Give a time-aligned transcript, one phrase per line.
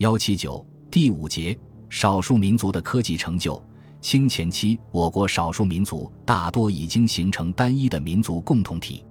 [0.00, 1.54] 幺七九第五节
[1.90, 3.62] 少数民族的科技成就。
[4.00, 9.04] 清前期，我国少数民族大多已经形成单一的民族共同体。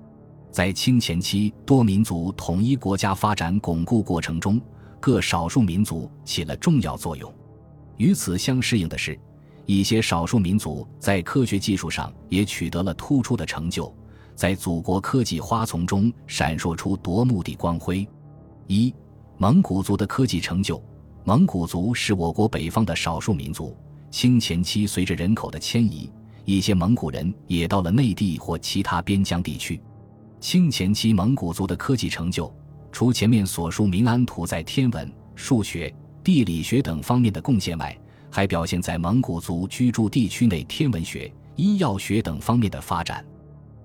[0.49, 4.59] 在清前期多民族统一国家发展巩固过程中，
[4.99, 7.31] 各少数民族起了重要作用。
[7.97, 9.15] 与此相适应的是，
[9.67, 13.93] 一些少数民族在科学技术上也取得了突出的成就，
[14.33, 18.07] 在祖国科技花丛中闪烁出夺目的光辉。
[18.65, 18.91] 一、
[19.41, 20.83] 蒙古族的科技成就。
[21.23, 23.73] 蒙古族是我国北方的少数民族。
[24.11, 26.11] 清前期，随着人口的迁移，
[26.43, 29.81] 一些蒙古人也到了内地或其他边疆地区。
[30.41, 32.53] 清前期蒙古族的科技成就，
[32.91, 37.97] 除前面所述明安图在天文、数学、地理学等方面的贡献外，
[38.29, 43.25] 还表现在蒙古族居住地区内天文学、医药学等方面的发展。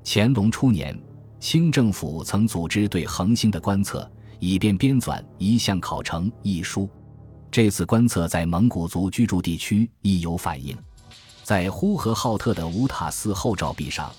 [0.05, 1.01] 乾隆初年，
[1.39, 6.89] 清政府曾组织对恒星的观测，以便编纂《一项考成》一书。
[7.51, 10.77] 这次观测在蒙古族居住地区亦有反映，
[11.43, 14.13] 在呼和浩特的五塔寺后照壁上，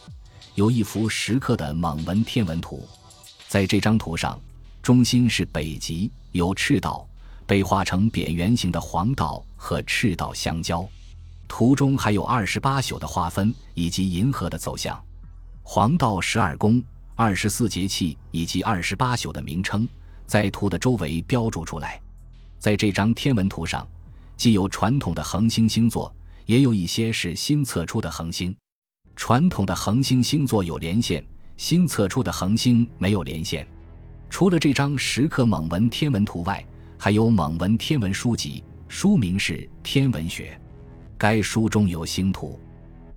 [0.54, 2.88] 有一幅石刻的蒙文天文图。
[3.48, 4.40] 在这张图上，
[4.82, 7.08] 中心是北极，有赤道，
[7.46, 10.88] 被画成扁圆形的黄道和赤道相交。
[11.48, 15.00] 图中还有二十八宿的划分以及银河的走向，
[15.62, 16.82] 黄道十二宫、
[17.16, 19.88] 二十四节气以及二十八宿的名称，
[20.26, 22.02] 在图的周围标注出来。
[22.58, 23.88] 在这张天文图上，
[24.36, 26.14] 既有传统的恒星星座，
[26.46, 28.56] 也有一些是新测出的恒星。
[29.16, 31.26] 传统的恒星星座有连线，
[31.58, 33.66] 新测出的恒星没有连线。
[34.30, 36.66] 除了这张石刻蒙文天文图外，
[36.98, 40.60] 还有蒙文天文书籍，书名是《天文学》。
[41.18, 42.60] 该书中有星图，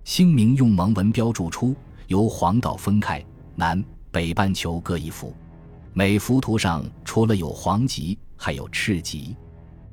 [0.04, 1.74] 星名用蒙文标注出，
[2.06, 3.24] 由黄道分开，
[3.56, 5.34] 南北半球各一幅。
[5.98, 8.16] 每幅图上除了有黄极。
[8.36, 9.34] 还有赤极，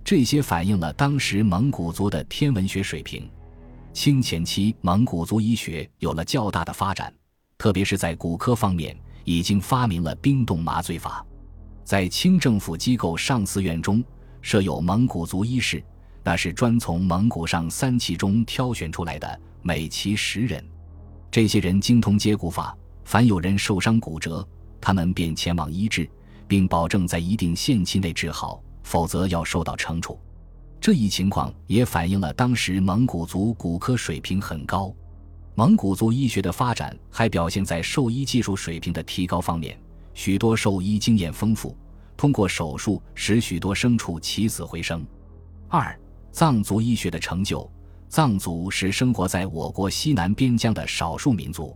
[0.03, 3.27] 这些反映了当时蒙古族的天文学水平。
[3.91, 7.11] 清前期，蒙古族医学有了较大的发展，
[7.57, 11.25] 特别是在骨科方面，已经发明了冰冻麻醉法。
[11.83, 14.03] 在清政府机构上寺院中
[14.43, 15.83] 设有蒙古族医室，
[16.23, 20.63] 那是专从蒙古上三旗中挑选出来的，每旗十人。
[21.31, 24.47] 这些人精通接骨法，凡有人受伤骨折，
[24.85, 26.07] 他们便前往医治。
[26.47, 30.19] 并保证在一定限期内治好，否则要受到惩处。
[30.79, 34.93] 这一情况也反映了当时蒙古族骨科水平很高。
[35.55, 39.75] 蒙古族医学的发展还表现在兽医技术水平的提高方面，
[40.13, 41.75] 许多兽医经验丰富，
[42.15, 45.03] 通过手术使许多牲畜起死回生。
[45.67, 45.99] 二、
[46.31, 47.67] 藏族医学的成就。
[48.07, 51.75] 藏族是生活在我国西南边疆的少数民族，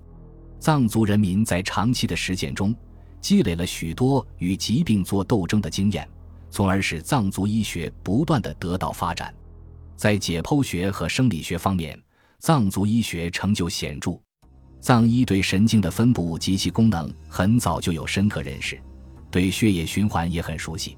[0.60, 2.74] 藏族人民在长期的实践中。
[3.22, 6.08] 积累了许多与疾病做斗争的经验，
[6.50, 9.34] 从而使藏族医学不断的得到发展。
[9.96, 12.02] 在解剖学和生理学方面，
[12.40, 14.20] 藏族医学成就显著。
[14.82, 18.80] 藏医对神经的分布及其功能很早就有深刻认识，
[19.30, 20.98] 对血液循环也很熟悉。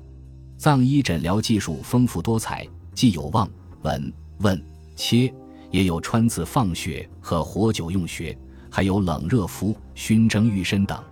[0.58, 3.50] 藏医诊疗技术丰富多彩，既有望、
[3.82, 4.64] 闻、问、
[4.96, 5.34] 切，
[5.72, 8.38] 也有穿刺放血和活灸用穴，
[8.70, 11.04] 还有冷热敷、熏蒸浴身等。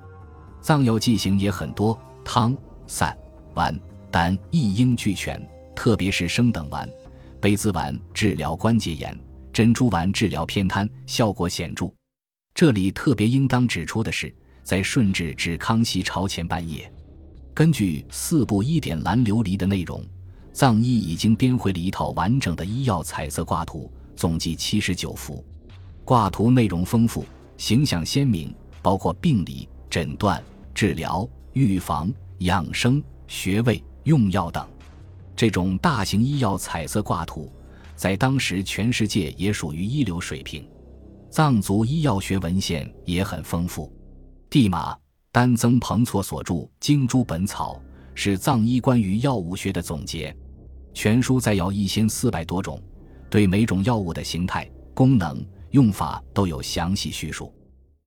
[0.62, 2.56] 藏药剂型也很多，汤、
[2.88, 3.18] 散、
[3.54, 3.78] 丸、
[4.12, 5.40] 丹一应俱全。
[5.76, 6.90] 特别是生等丸、
[7.40, 9.18] 杯子丸治疗关节炎，
[9.54, 11.90] 珍珠丸治疗偏瘫，效果显著。
[12.54, 16.92] 这里特别应当指出的是，在顺治至康熙朝前半叶，
[17.54, 20.04] 根据四部医典蓝琉璃的内容，
[20.52, 25.42] 藏医已经编绘了一套完整的医药彩色挂图，总计七十九幅。
[26.04, 27.24] 挂图内容丰富，
[27.56, 29.70] 形象鲜明，包括病理。
[29.90, 30.42] 诊断、
[30.74, 34.68] 治疗、预防、养生、穴位、用药等，
[35.36, 37.52] 这种大型医药彩色挂图，
[37.96, 40.68] 在当时全世界也属于一流水平。
[41.32, 43.92] 藏族医药学文献也很丰富，
[44.50, 44.98] 地马
[45.32, 47.76] 丹增彭措所著《经诸本草》
[48.16, 50.36] 是藏医关于药物学的总结，
[50.94, 52.82] 全书载药一千四百多种，
[53.30, 57.54] 对每种药物的形态、功能、用法都有详细叙述。